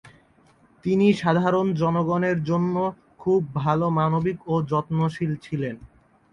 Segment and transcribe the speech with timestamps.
[0.85, 2.75] তিনি সাধারণ জনগণের জন্য
[3.19, 5.75] খুব ভাল মানবিক ও যত্নশীল ছিলেন।